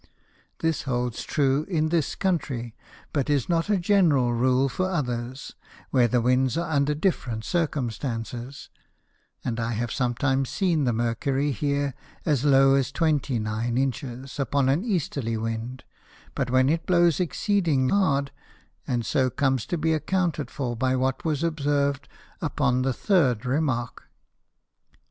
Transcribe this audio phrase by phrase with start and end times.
[0.61, 2.75] This holds true in this Country,
[3.13, 5.53] but is not a general Rule for others,
[5.91, 8.71] where the Winds are under different Circumstances;
[9.45, 11.93] and I have sometimes seen the Mercury here
[12.25, 15.83] as low as twenty nine Inches, upon an Easterly Wind,
[16.33, 18.31] but then it blows exceeding hard,
[18.87, 22.07] and so comes to be accounted for by what was observ'd
[22.41, 24.09] upon the third Remark.